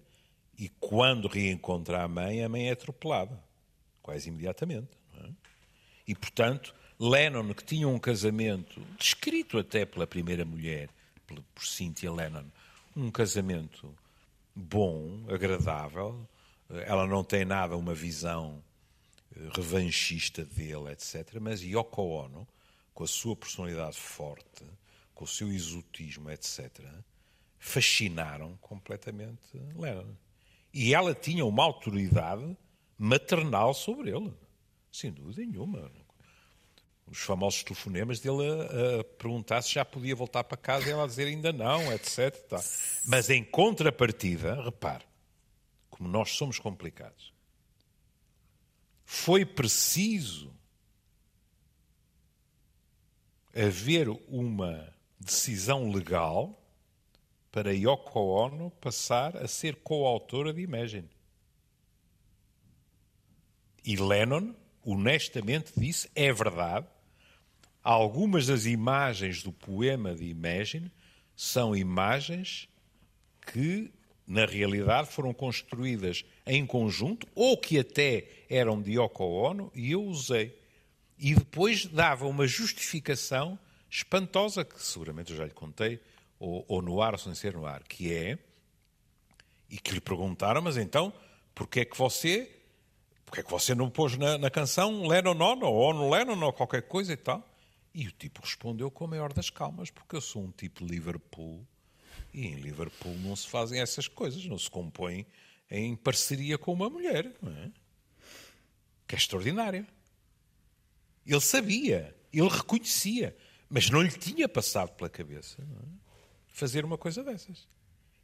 [0.59, 3.43] e quando reencontra a mãe, a mãe é atropelada,
[4.03, 4.91] quase imediatamente.
[5.19, 5.29] É?
[6.09, 10.89] E, portanto, Lennon, que tinha um casamento, descrito até pela primeira mulher,
[11.27, 12.47] por Cynthia Lennon,
[12.97, 13.95] um casamento
[14.55, 16.27] bom, agradável.
[16.69, 18.63] Ela não tem nada uma visão
[19.37, 21.39] eh, revanchista dele, etc.
[21.41, 22.47] Mas Yoko Ono,
[22.93, 24.65] com a sua personalidade forte,
[25.15, 26.83] com o seu exotismo, etc.,
[27.59, 30.15] fascinaram completamente Lennon.
[30.73, 32.57] E ela tinha uma autoridade
[32.99, 34.33] maternal sobre ele,
[34.91, 35.91] sem dúvida nenhuma
[37.15, 41.05] os famosos telefonemas dele a, a, perguntar se já podia voltar para casa e ela
[41.05, 42.37] a dizer ainda não, etc.
[42.49, 42.61] Tá.
[43.07, 45.05] Mas em contrapartida, repare,
[45.89, 47.33] como nós somos complicados,
[49.05, 50.53] foi preciso
[53.55, 56.61] haver uma decisão legal
[57.53, 61.09] para Yoko Ono passar a ser coautora de Imagine.
[63.85, 64.53] E Lennon,
[64.85, 66.89] honestamente, disse: é verdade,
[67.85, 70.91] Algumas das imagens do poema de Imagine
[71.37, 72.67] são imagens
[73.53, 73.93] que,
[74.27, 80.03] na realidade, foram construídas em conjunto ou que até eram de Yoko Ono e eu
[80.03, 80.59] usei.
[81.19, 83.59] E depois dava uma justificação
[83.91, 86.01] espantosa, que seguramente eu já lhe contei,
[86.41, 88.39] ou, ou no ar ou sem ser no ar, que é,
[89.69, 91.13] e que lhe perguntaram, mas então,
[91.55, 92.51] porquê é que você,
[93.27, 96.53] porquê é que você não pôs na, na canção Lennon On, ou On Lennon, ou
[96.53, 97.47] qualquer coisa e tal?
[97.95, 100.91] E o tipo respondeu com a maior das calmas, porque eu sou um tipo de
[100.91, 101.65] Liverpool
[102.33, 105.25] e em Liverpool não se fazem essas coisas, não se compõe
[105.71, 107.71] em parceria com uma mulher, não é?
[109.07, 109.87] que é extraordinária.
[111.25, 113.37] Ele sabia, ele reconhecia,
[113.69, 115.87] mas não lhe tinha passado pela cabeça é?
[116.49, 117.69] fazer uma coisa dessas.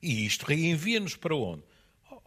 [0.02, 1.62] E isto reenvia-nos para onde?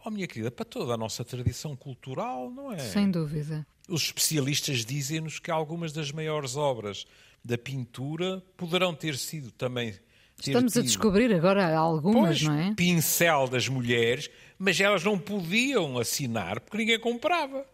[0.04, 2.78] Oh, minha querida, para toda a nossa tradição cultural, não é?
[2.78, 3.66] Sem dúvida.
[3.88, 7.06] Os especialistas dizem-nos que algumas das maiores obras
[7.44, 9.92] da pintura poderão ter sido também.
[9.92, 12.74] Ter Estamos a descobrir agora algumas, pois, não é?
[12.74, 17.64] Pincel das mulheres, mas elas não podiam assinar porque ninguém comprava.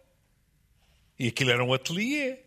[1.19, 2.39] E aquilo era um ateliê.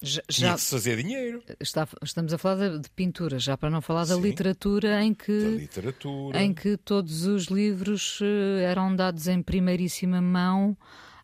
[0.00, 1.42] Já, Tinha se fazer dinheiro.
[1.58, 5.12] Está, estamos a falar de, de, pintura, já para não falar da Sim, literatura em
[5.12, 6.40] que literatura.
[6.40, 10.76] em que todos os livros eh, eram dados em primeiríssima mão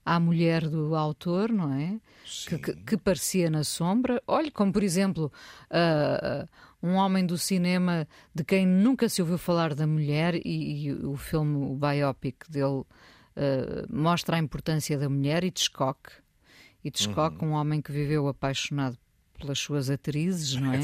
[0.04, 1.98] à mulher do autor, não é?
[2.46, 4.22] Que, que, que, parecia na sombra.
[4.26, 5.32] Olhe, como por exemplo,
[5.70, 6.48] uh,
[6.82, 11.16] um homem do cinema de quem nunca se ouviu falar da mulher e, e o
[11.16, 12.86] filme, o biopic dele, uh,
[13.88, 16.10] mostra a importância da mulher e Hitchcock.
[16.84, 17.50] Hitchcock, uhum.
[17.50, 18.98] um homem que viveu apaixonado
[19.44, 20.80] pelas suas atrizes, não é?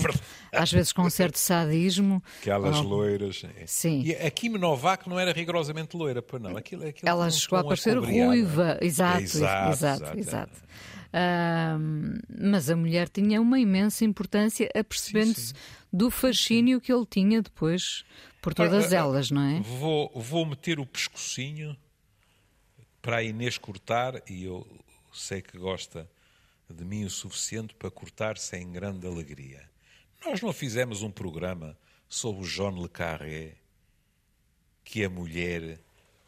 [0.52, 2.22] é Às vezes com um certo sadismo.
[2.40, 2.82] Aquelas ou...
[2.82, 3.42] loiras.
[3.66, 4.02] Sim.
[4.02, 6.56] E a Kim Novak não era rigorosamente loira, pois não.
[6.56, 8.78] Aquilo, aquilo Ela chegou a parecer ruiva.
[8.82, 10.18] Exato, exato, exato.
[10.18, 10.60] exato.
[11.10, 15.54] Uh, mas a mulher tinha uma imensa importância, apercebendo-se
[15.92, 18.04] do fascínio que ele tinha depois
[18.40, 19.60] por todas elas, não é?
[19.60, 21.76] Vou, vou meter o pescocinho
[23.02, 24.66] para a Inês cortar e eu
[25.12, 26.08] sei que gosta
[26.72, 29.68] de mim o suficiente para cortar sem grande alegria.
[30.24, 31.76] Nós não fizemos um programa
[32.08, 33.54] sobre o John Le Carré,
[34.84, 35.78] que a mulher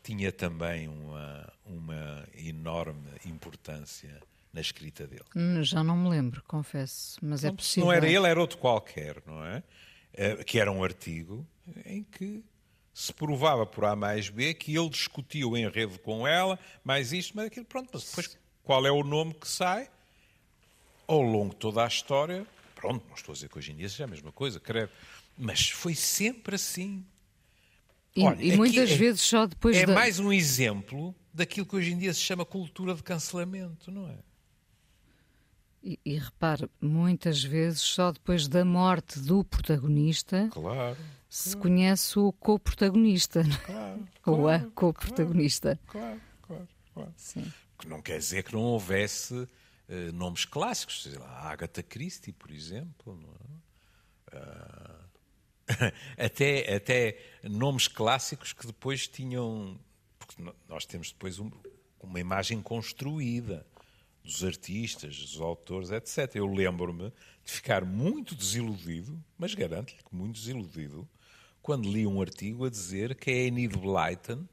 [0.03, 4.21] tinha também uma, uma enorme importância
[4.53, 5.25] na escrita dele.
[5.35, 7.87] Hum, já não me lembro, confesso, mas é não, é possível.
[7.87, 9.63] Não era ele, era outro qualquer, não é?
[10.13, 10.45] é?
[10.45, 11.47] Que era um artigo
[11.87, 12.43] em que
[12.93, 17.35] se provava por A mais B que ele discutia o enredo com ela, mais isto,
[17.35, 19.89] mais aquilo, pronto, mas depois qual é o nome que sai?
[21.07, 23.89] Ao longo de toda a história, pronto, não estou a dizer que hoje em dia
[23.89, 24.89] seja a mesma coisa, creio,
[25.37, 27.05] mas foi sempre assim.
[28.15, 29.95] E, Olha, e muitas é, vezes só depois É da...
[29.95, 34.19] mais um exemplo daquilo que hoje em dia se chama cultura de cancelamento, não é?
[35.83, 40.97] E, e repare, muitas vezes só depois da morte do protagonista claro,
[41.29, 41.61] se claro.
[41.61, 43.43] conhece o co-protagonista.
[43.67, 45.81] Claro, Ou a co-protagonista.
[45.89, 47.13] Claro, claro, claro.
[47.17, 47.53] Sim.
[47.79, 49.49] Que não quer dizer que não houvesse
[49.93, 53.19] uh, nomes clássicos, sei lá, Agatha Christie, por exemplo.
[54.33, 54.37] É?
[54.37, 55.03] Uh,
[56.19, 59.79] até, até nomes clássicos que depois tinham.
[60.19, 61.51] Porque nós temos depois um,
[62.01, 63.67] uma imagem construída
[64.25, 66.37] dos artistas, dos autores, etc.
[66.37, 67.13] Eu lembro-me
[67.45, 71.09] de ficar muito desiludido, mas garanto-lhe que muito desiludido,
[71.61, 74.47] quando li um artigo a dizer que a Enid Blyton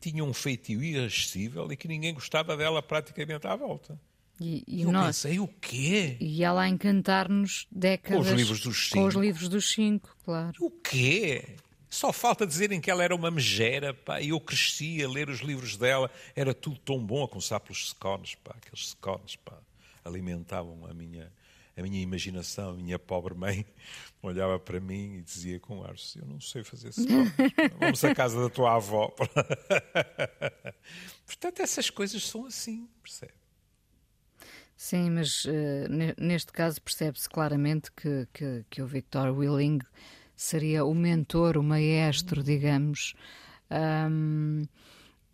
[0.00, 3.98] tinha um feitio irresistível e que ninguém gostava dela praticamente à volta.
[4.40, 6.16] E, e eu nós, pensei, o quê?
[6.20, 8.26] E ela a encantar-nos décadas...
[8.26, 8.96] Com os livros dos cinco.
[8.96, 10.52] Com os livros dos cinco, claro.
[10.60, 11.54] O quê?
[11.88, 15.38] Só falta dizerem que ela era uma megera, pá, e eu cresci a ler os
[15.38, 19.56] livros dela, era tudo tão bom, a começar pelos scones, pá, aqueles scones, pá,
[20.04, 21.32] alimentavam a minha,
[21.76, 23.64] a minha imaginação, a minha pobre mãe
[24.20, 27.32] olhava para mim e dizia com ar, eu não sei fazer scones,
[27.78, 29.14] vamos à casa da tua avó.
[31.24, 33.43] Portanto, essas coisas são assim, percebe?
[34.76, 35.50] Sim, mas uh,
[36.18, 39.78] neste caso percebe-se claramente que, que, que o Victor Willing
[40.36, 43.14] seria o mentor, o maestro, digamos.
[43.70, 44.64] Um,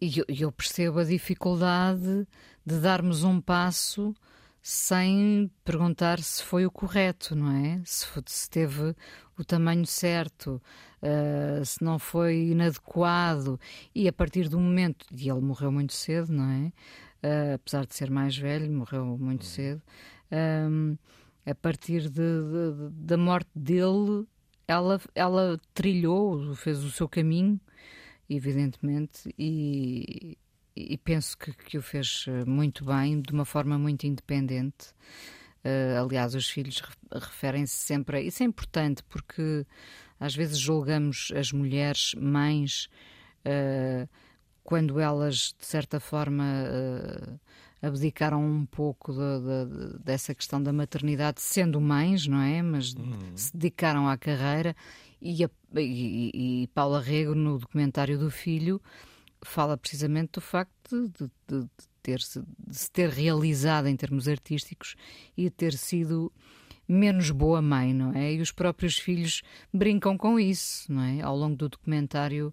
[0.01, 2.27] e eu, eu percebo a dificuldade
[2.65, 4.15] de darmos um passo
[4.63, 7.81] sem perguntar se foi o correto, não é?
[7.85, 8.95] Se, se teve
[9.39, 10.61] o tamanho certo,
[11.03, 13.59] uh, se não foi inadequado.
[13.95, 15.07] E a partir do momento.
[15.13, 16.73] E ele morreu muito cedo, não é?
[17.23, 19.83] Uh, apesar de ser mais velho, morreu muito cedo.
[20.33, 20.97] Um,
[21.45, 24.27] a partir de, de, da morte dele,
[24.67, 27.61] ela, ela trilhou, fez o seu caminho,
[28.29, 30.39] evidentemente, e,
[30.77, 34.95] e penso que, que o fez eh, muito bem, de uma forma muito independente.
[35.65, 36.81] Uh, aliás, os filhos
[37.13, 38.43] referem-se sempre a isso.
[38.43, 39.67] É importante porque
[40.19, 42.89] às vezes julgamos as mulheres mães
[43.45, 44.09] uh,
[44.63, 47.41] quando elas, de certa forma, uh,
[47.83, 52.63] abdicaram um pouco de, de, dessa questão da maternidade, sendo mães, não é?
[52.63, 53.19] Mas uhum.
[53.35, 54.77] se dedicaram à carreira.
[55.21, 58.81] E, a, e, e, Paula Rego, no documentário do filho,
[59.43, 61.69] fala precisamente do facto de, de,
[62.03, 62.43] ter -se,
[62.93, 64.95] ter realizado em termos artísticos
[65.37, 66.33] e ter sido
[66.89, 68.35] menos boa mãe, não é?
[68.35, 69.43] E os próprios filhos
[69.73, 71.21] brincam com isso, não é?
[71.21, 72.53] Ao longo do documentário,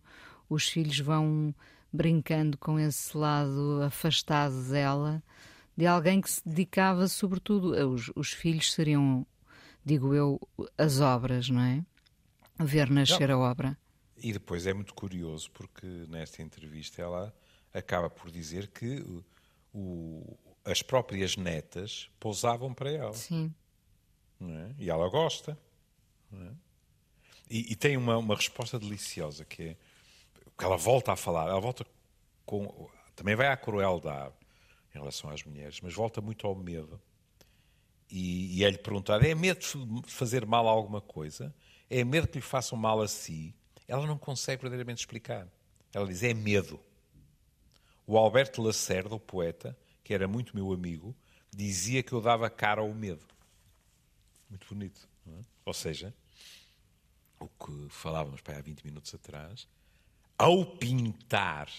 [0.50, 1.54] os filhos vão
[1.92, 5.24] brincando com esse lado afastado dela,
[5.76, 9.26] de alguém que se dedicava sobretudo, os, os filhos seriam,
[9.86, 10.40] digo eu,
[10.78, 11.86] as obras, não é?
[12.60, 13.44] Ver nascer não.
[13.44, 13.78] a obra.
[14.18, 17.34] E depois é muito curioso porque nesta entrevista ela
[17.74, 19.06] acaba por dizer que
[19.74, 23.14] o, as próprias netas pousavam para ela.
[23.14, 23.54] Sim.
[24.42, 24.76] É?
[24.80, 25.58] E ela gosta.
[26.34, 26.52] É?
[27.50, 29.78] E, e, tem uma, uma resposta deliciosa que é
[30.58, 31.86] que ela volta a falar, ela volta
[32.46, 32.90] com.
[33.16, 34.34] Também vai à crueldade
[34.94, 37.00] em relação às mulheres, mas volta muito ao medo.
[38.10, 41.54] E, e é-lhe perguntar: é medo de fazer mal a alguma coisa?
[41.90, 43.54] É medo que lhe façam mal a si?
[43.88, 45.48] Ela não consegue verdadeiramente explicar.
[45.94, 46.80] Ela diz: é medo.
[48.06, 51.16] O Alberto Lacerda, o poeta, que era muito meu amigo,
[51.54, 53.26] dizia que eu dava cara ao medo.
[54.50, 55.08] Muito bonito.
[55.28, 55.42] É?
[55.66, 56.14] Ou seja,
[57.40, 59.68] o que falávamos para há 20 minutos atrás,
[60.38, 61.70] ao pintar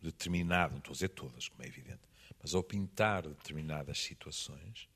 [0.00, 2.00] determinado, não estou a dizer todas, como é evidente,
[2.40, 4.88] mas ao pintar determinadas situações,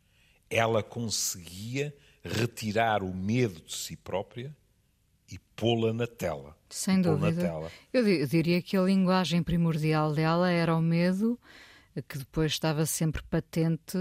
[0.51, 4.55] ela conseguia retirar o medo de si própria
[5.31, 6.57] e pô-la na tela.
[6.69, 7.53] Sem dúvida.
[7.93, 11.39] Eu diria que a linguagem primordial dela era o medo
[12.03, 13.99] que depois estava sempre patente,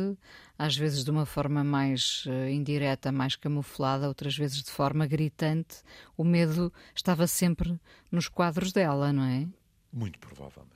[0.57, 5.77] às vezes de uma forma mais uh, indireta, mais camuflada, outras vezes de forma gritante.
[6.17, 7.79] O medo estava sempre
[8.11, 9.47] nos quadros dela, não é?
[9.91, 10.75] Muito provavelmente.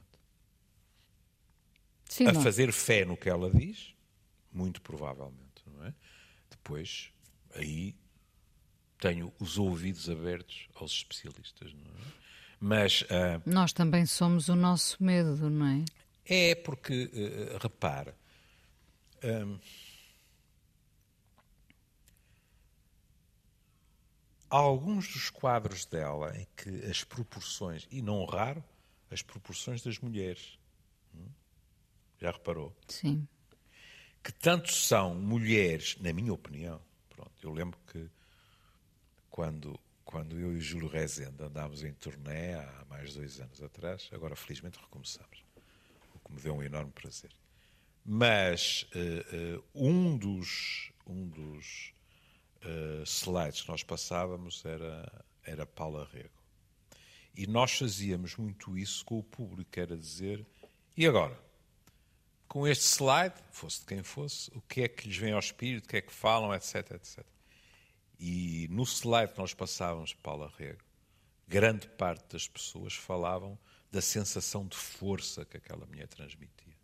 [2.06, 2.42] Sim, a não.
[2.42, 3.94] fazer fé no que ela diz,
[4.52, 5.94] muito provavelmente, não é?
[6.50, 7.12] Depois,
[7.56, 7.96] aí
[8.98, 12.20] tenho os ouvidos abertos aos especialistas, não é?
[12.60, 13.42] Mas uh...
[13.46, 15.86] nós também somos o nosso medo, não é?
[16.26, 18.16] É porque, uh, repara,
[19.24, 19.60] um,
[24.50, 28.64] há alguns dos quadros dela em que as proporções, e não raro,
[29.12, 30.58] as proporções das mulheres.
[31.16, 31.30] Hum?
[32.20, 32.76] Já reparou?
[32.88, 33.28] Sim.
[34.24, 38.10] Que tanto são mulheres, na minha opinião, pronto, eu lembro que
[39.30, 43.62] quando, quando eu e o Júlio Rezende andámos em turnê há mais de dois anos
[43.62, 45.49] atrás, agora felizmente recomeçamos
[46.30, 47.32] que me deu um enorme prazer.
[48.06, 51.94] Mas uh, uh, um dos, um dos
[52.64, 56.30] uh, slides que nós passávamos era, era Paula Rego.
[57.36, 60.46] E nós fazíamos muito isso com o público, era dizer,
[60.96, 61.38] e agora?
[62.48, 65.86] Com este slide, fosse de quem fosse, o que é que lhes vem ao espírito,
[65.86, 67.24] o que é que falam, etc, etc.
[68.20, 70.84] E no slide que nós passávamos, Paula Rego,
[71.48, 73.58] grande parte das pessoas falavam
[73.92, 76.78] da sensação de força que aquela mulher transmitia.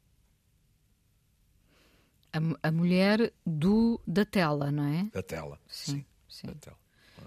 [2.34, 5.04] A, a mulher do, da tela, não é?
[5.14, 6.06] Da tela, sim.
[6.28, 6.54] sim, sim.
[6.56, 6.78] Tela.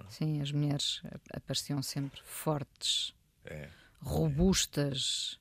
[0.09, 3.15] Sim, as mulheres apareciam sempre fortes,
[3.45, 3.69] é,
[4.01, 5.39] robustas,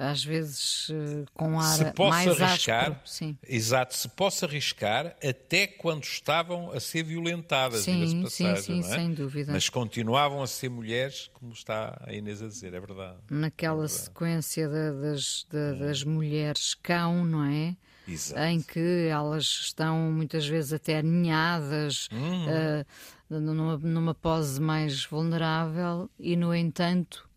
[0.00, 3.00] às vezes eh, com ar se posso mais arriscar, áspero.
[3.04, 3.38] Sim.
[3.46, 8.94] Exato, se posso arriscar até quando estavam a ser violentadas, sim, passagem, sim, sim, é?
[8.94, 9.52] sem dúvida.
[9.52, 13.18] Mas continuavam a ser mulheres, como está a Inês a dizer, é verdade.
[13.30, 14.04] Naquela é verdade.
[14.04, 15.46] sequência das,
[15.78, 17.76] das mulheres cão, não é?
[18.08, 18.40] Exato.
[18.40, 22.46] Em que elas estão muitas vezes até aninhadas, uhum.
[22.46, 27.28] uh, numa, numa pose mais vulnerável, e no entanto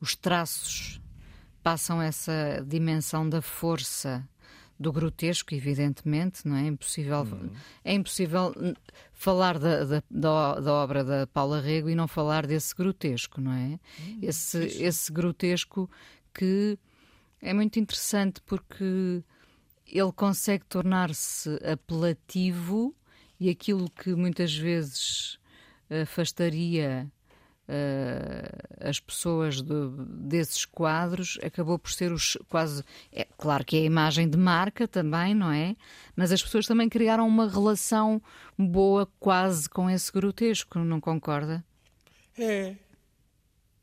[0.00, 1.00] os traços
[1.64, 4.22] passam essa dimensão da força
[4.78, 6.64] do grotesco, evidentemente, não é?
[6.64, 7.50] é impossível, uhum.
[7.82, 8.52] é impossível
[9.14, 10.02] falar da, da,
[10.60, 13.78] da, obra da Paula Rego e não falar desse grotesco, não é?
[13.98, 14.18] Uhum.
[14.20, 15.88] Esse, esse grotesco
[16.34, 16.78] que
[17.40, 19.22] é muito interessante porque
[19.86, 22.94] ele consegue tornar-se apelativo
[23.40, 25.38] e aquilo que muitas vezes
[26.02, 27.10] afastaria
[27.68, 32.82] uh, as pessoas de, desses quadros acabou por ser os quase.
[33.12, 35.76] É, claro que é a imagem de marca também, não é?
[36.16, 38.20] Mas as pessoas também criaram uma relação
[38.58, 41.64] boa quase com esse grotesco, não concorda?
[42.38, 42.76] É.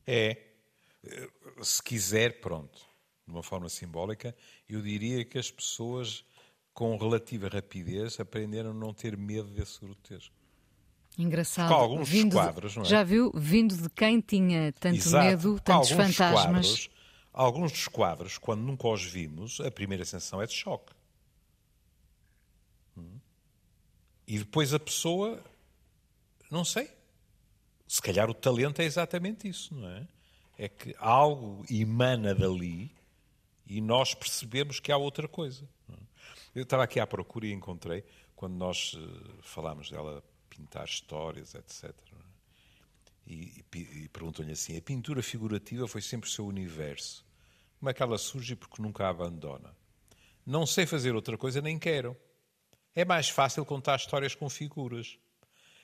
[0.05, 0.37] É.
[1.61, 2.79] Se quiser, pronto,
[3.25, 4.35] de uma forma simbólica,
[4.67, 6.23] eu diria que as pessoas,
[6.73, 10.40] com relativa rapidez, aprenderam a não ter medo desse grotesco.
[11.17, 11.67] Engraçado.
[11.67, 12.85] Com alguns vindo quadros, não é?
[12.85, 15.25] Já viu, vindo de quem tinha tanto Exato.
[15.25, 16.37] medo, tantos alguns fantasmas.
[16.41, 16.89] Quadros,
[17.33, 20.93] alguns dos quadros, quando nunca os vimos, a primeira sensação é de choque.
[22.97, 23.19] Hum?
[24.25, 25.43] E depois a pessoa,
[26.49, 26.89] não sei,
[27.87, 30.07] se calhar o talento é exatamente isso, não é?
[30.57, 32.89] É que algo emana dali
[33.65, 35.67] e nós percebemos que há outra coisa.
[35.89, 35.95] É?
[36.55, 38.03] Eu estava aqui à procura e encontrei,
[38.35, 40.23] quando nós uh, falámos dela
[40.55, 41.93] pintar histórias, etc.
[43.25, 47.25] e, e, e perguntam-lhe assim: a pintura figurativa foi sempre o seu universo.
[47.79, 48.55] Como é que ela surge?
[48.55, 49.75] Porque nunca a abandona.
[50.45, 52.15] Não sei fazer outra coisa, nem quero.
[52.93, 55.17] É mais fácil contar histórias com figuras.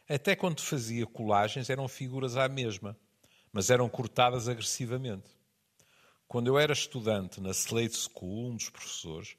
[0.09, 2.97] Até quando fazia colagens eram figuras à mesma,
[3.51, 5.29] mas eram cortadas agressivamente.
[6.27, 9.37] Quando eu era estudante na Slade School, um dos professores,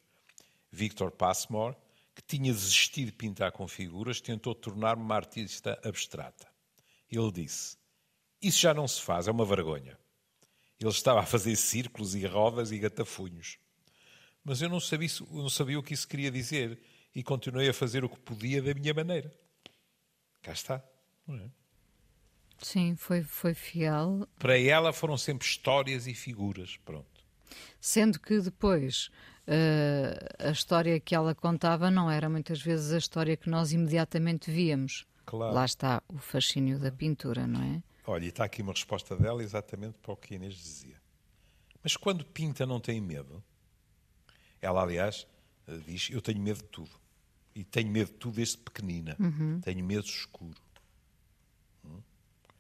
[0.73, 1.77] Victor Passmore,
[2.19, 6.49] que tinha desistido de pintar com figuras, tentou tornar-me uma artista abstrata.
[7.09, 7.77] Ele disse:
[8.43, 9.97] Isso já não se faz, é uma vergonha.
[10.81, 13.59] Ele estava a fazer círculos e rodas e gatafunhos.
[14.45, 16.81] Mas eu não sabia, não sabia o que isso queria dizer
[17.15, 19.33] e continuei a fazer o que podia da minha maneira.
[20.43, 20.85] Cá está.
[21.29, 21.51] É?
[22.61, 24.27] Sim, foi, foi fiel.
[24.41, 26.77] Para ela foram sempre histórias e figuras.
[26.79, 27.18] Pronto.
[27.81, 29.11] Sendo que depois
[29.47, 34.51] uh, a história que ela contava não era muitas vezes a história que nós imediatamente
[34.51, 35.07] víamos.
[35.25, 35.55] Claro.
[35.55, 37.83] Lá está o fascínio da pintura, não é?
[38.07, 40.97] Olha, e está aqui uma resposta dela exatamente para o que Inês dizia.
[41.83, 43.45] Mas quando pinta não tem medo?
[44.61, 45.27] Ela, aliás,
[45.87, 46.91] diz: Eu tenho medo de tudo.
[47.55, 49.17] E tenho medo de tudo desde pequenina.
[49.19, 49.61] Uhum.
[49.61, 50.61] Tenho medo escuro.
[51.85, 52.01] Hum?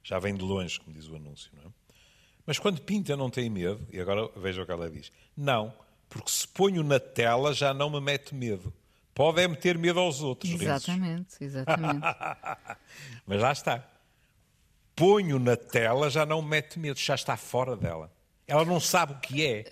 [0.03, 1.73] Já vem de longe, como diz o anúncio, não é?
[2.49, 5.71] Mas quando pinta não tem medo, e agora veja o que ela diz: Não,
[6.09, 8.73] porque se ponho na tela já não me mete medo.
[9.15, 10.51] Pode é meter medo aos outros.
[10.51, 12.01] Exatamente, exatamente.
[13.27, 13.87] Mas lá está.
[14.97, 18.11] Ponho na tela já não me mete medo, já está fora dela.
[18.47, 19.65] Ela não sabe o que é.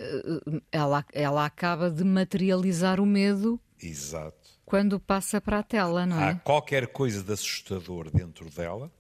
[0.71, 3.59] Ela, ela acaba de materializar o medo.
[3.83, 4.51] Exato.
[4.67, 6.33] Quando passa para a tela, não é?
[6.33, 8.93] Há qualquer coisa de assustador dentro dela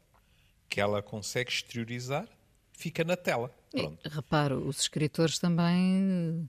[0.66, 2.26] que ela consegue exteriorizar,
[2.76, 3.50] fica na tela.
[3.70, 3.98] Pronto.
[4.04, 6.48] E, reparo, os escritores também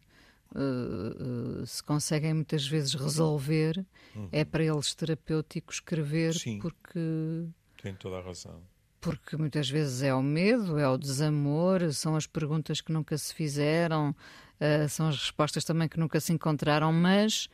[0.53, 3.83] uh, uh, se conseguem muitas vezes resolver,
[4.15, 4.29] uhum.
[4.31, 7.47] é para eles terapêutico escrever, Sim, porque.
[7.81, 8.61] Tem toda a razão.
[8.99, 13.33] Porque muitas vezes é o medo, é o desamor, são as perguntas que nunca se
[13.33, 17.49] fizeram, uh, são as respostas também que nunca se encontraram, mas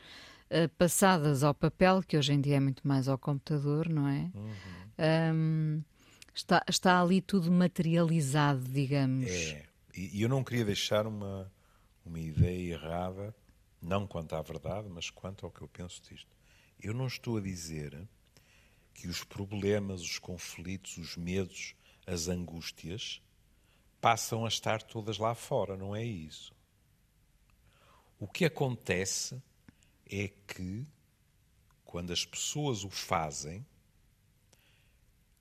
[0.77, 4.29] passadas ao papel, que hoje em dia é muito mais ao computador, não é?
[4.35, 4.51] Uhum.
[4.99, 5.83] Um,
[6.33, 9.29] está, está ali tudo materializado, digamos.
[9.29, 9.65] É,
[9.95, 11.51] e eu não queria deixar uma,
[12.05, 13.35] uma ideia errada,
[13.81, 16.29] não quanto à verdade, mas quanto ao que eu penso disto.
[16.79, 18.07] Eu não estou a dizer
[18.93, 21.75] que os problemas, os conflitos, os medos,
[22.05, 23.21] as angústias
[24.01, 26.53] passam a estar todas lá fora, não é isso.
[28.19, 29.41] O que acontece
[30.05, 30.85] é que,
[31.85, 33.65] quando as pessoas o fazem,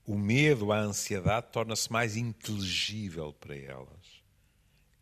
[0.06, 4.22] o medo, a ansiedade torna-se mais inteligível para elas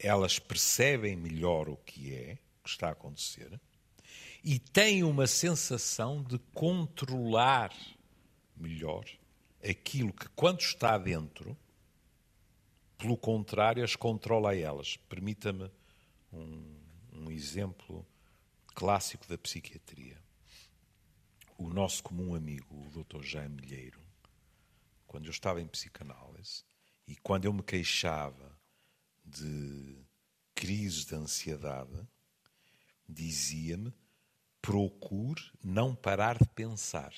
[0.01, 3.61] elas percebem melhor o que é, o que está a acontecer,
[4.43, 7.75] e têm uma sensação de controlar
[8.57, 9.05] melhor
[9.63, 11.57] aquilo que, quando está dentro,
[12.97, 14.97] pelo contrário, as controla a elas.
[15.09, 15.71] Permita-me
[16.33, 16.77] um,
[17.13, 18.07] um exemplo
[18.75, 20.17] clássico da psiquiatria.
[21.59, 23.23] O nosso comum amigo, o Dr.
[23.23, 24.00] Jaime Milheiro,
[25.11, 26.63] quando eu estava em psicanálise
[27.09, 28.57] e quando eu me queixava
[29.25, 29.99] de
[30.55, 32.07] crises de ansiedade,
[33.09, 33.93] dizia-me:
[34.63, 37.13] procure não parar de pensar.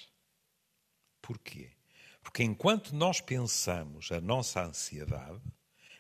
[1.21, 1.73] Porquê?
[2.23, 5.43] Porque enquanto nós pensamos a nossa ansiedade,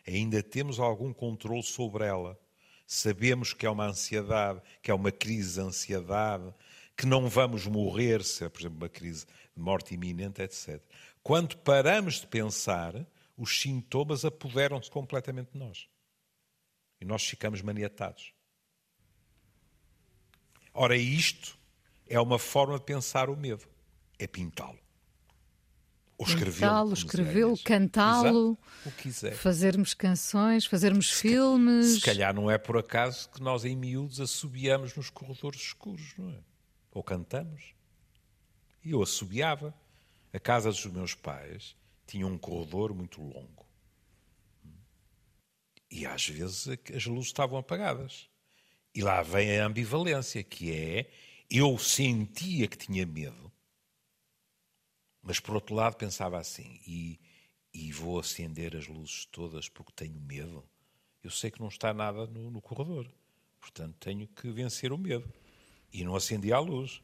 [0.09, 2.41] ainda temos algum controle sobre ela.
[2.87, 6.55] Sabemos que é uma ansiedade, que é uma crise de ansiedade,
[6.97, 10.81] que não vamos morrer se é, por exemplo, uma crise de morte iminente, etc.
[11.23, 13.07] Quando paramos de pensar,
[13.37, 15.89] os sintomas apoderam-se completamente de nós.
[17.01, 18.33] E nós ficamos maniatados.
[20.75, 21.59] Ora, isto
[22.09, 23.67] é uma forma de pensar o medo.
[24.19, 24.79] É pintá-lo.
[26.19, 26.93] Ou escrevê-lo.
[26.93, 28.59] escrevê-lo, cantá-lo.
[28.87, 29.35] O que quiser.
[29.35, 31.95] Fazermos canções, fazermos se filmes.
[31.95, 36.31] Se calhar não é por acaso que nós em miúdos assobiamos nos corredores escuros, não
[36.31, 36.39] é?
[36.93, 37.75] Ou cantamos.
[38.85, 39.75] E eu assobiava.
[40.33, 41.77] A casa dos meus pais
[42.07, 43.67] tinha um corredor muito longo.
[45.91, 48.29] E às vezes as luzes estavam apagadas.
[48.95, 51.11] E lá vem a ambivalência, que é
[51.51, 53.53] eu sentia que tinha medo,
[55.23, 57.21] mas por outro lado pensava assim, e,
[57.75, 60.65] e vou acender as luzes todas porque tenho medo.
[61.23, 63.07] Eu sei que não está nada no, no corredor,
[63.61, 65.31] portanto tenho que vencer o medo.
[65.93, 67.03] E não acendia a luz.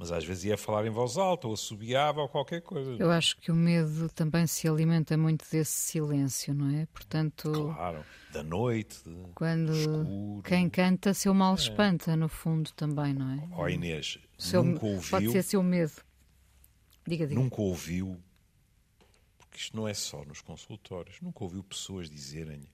[0.00, 2.96] Mas às vezes ia falar em voz alta, ou assobiava, ou qualquer coisa.
[2.98, 6.86] Eu acho que o medo também se alimenta muito desse silêncio, não é?
[6.86, 7.52] Portanto.
[7.52, 8.98] Claro, da noite,
[9.34, 10.42] quando escuro.
[10.42, 11.56] quem canta, seu mal é.
[11.56, 13.48] espanta, no fundo também, não é?
[13.52, 15.10] Ó oh, Inês, seu, nunca ouviu.
[15.10, 15.92] Pode ser seu medo.
[17.06, 17.38] Diga, diga.
[17.38, 18.18] Nunca ouviu,
[19.36, 21.20] Porque isto não é só nos consultórios.
[21.20, 22.66] Nunca ouviu pessoas dizerem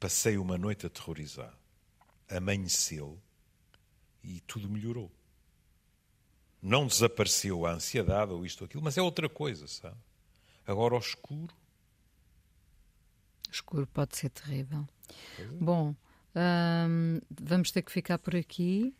[0.00, 1.58] passei uma noite aterrorizado,
[2.30, 3.20] amanheceu
[4.22, 5.12] e tudo melhorou.
[6.62, 9.96] Não desapareceu a ansiedade ou isto ou aquilo, mas é outra coisa, sabe?
[10.66, 11.54] Agora ao escuro.
[13.50, 14.86] Escuro pode ser terrível.
[15.38, 15.44] É.
[15.60, 15.94] Bom,
[16.34, 18.94] hum, vamos ter que ficar por aqui.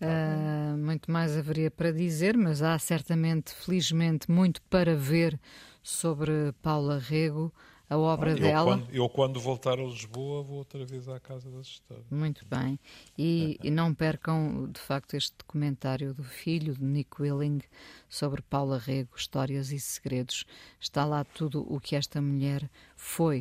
[0.00, 5.38] Uh, muito mais haveria para dizer, mas há certamente, felizmente, muito para ver
[5.80, 7.54] sobre Paula Rego,
[7.92, 8.78] a obra eu dela.
[8.78, 12.06] Quando, eu, quando voltar a Lisboa, vou outra vez à Casa das Histórias.
[12.10, 12.78] Muito bem.
[13.18, 17.60] E, e, não percam, de facto, este documentário do filho de Nick Willing
[18.08, 20.46] sobre Paula Rego, Histórias e Segredos.
[20.80, 23.40] Está lá tudo o que esta mulher foi.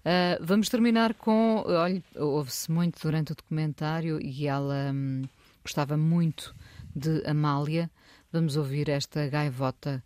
[0.00, 1.62] Uh, vamos terminar com.
[1.66, 4.90] Olha, houve-se muito durante o documentário e ela.
[4.92, 5.22] Hum,
[5.62, 6.54] gostava muito
[6.96, 7.90] de Amália.
[8.32, 10.02] Vamos ouvir esta gaivota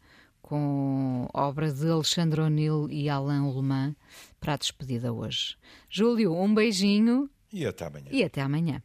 [0.47, 3.97] com obra de Alexandre O'Neill e Alain Leman
[4.41, 5.57] para a despedida hoje.
[5.91, 7.29] Júlio, um beijinho.
[7.53, 8.09] E até amanhã.
[8.11, 8.83] E até amanhã.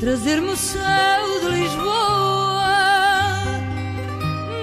[0.00, 2.66] Trazer-me o céu de Lisboa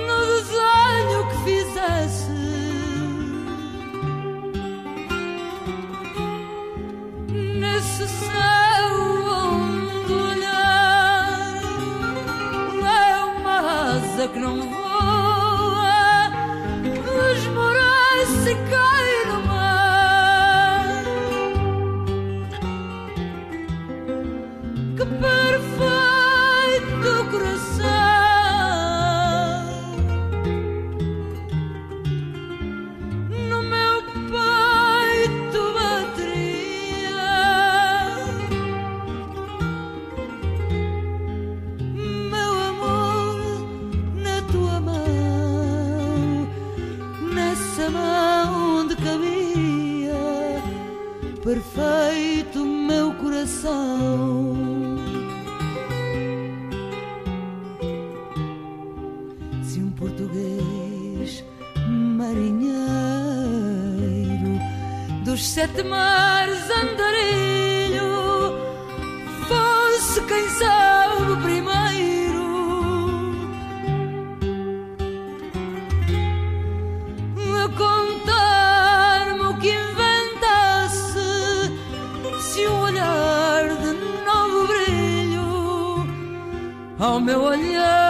[0.07, 2.41] no desenho que fizesse.
[7.59, 8.93] Nesse céu
[9.33, 11.63] onde olhar
[12.85, 13.57] é uma
[13.95, 14.80] asa que não voa,
[65.61, 68.11] sete mares andarilho
[69.47, 72.45] fosse quem sabe primeiro.
[77.63, 81.19] A contar-me o que inventasse
[82.39, 83.91] se um olhar de
[84.25, 86.07] novo brilho
[86.99, 88.00] ao meu olhar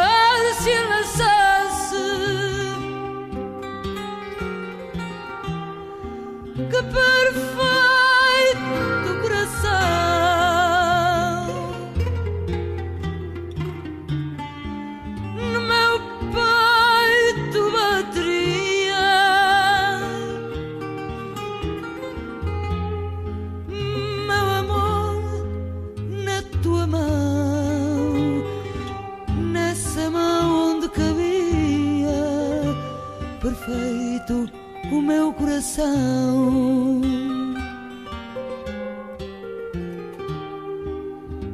[35.81, 37.01] coração.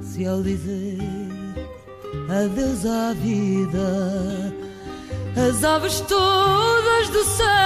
[0.02, 0.98] Se ao dizer
[2.30, 4.54] adeus à vida,
[5.36, 7.57] as aves todas do céu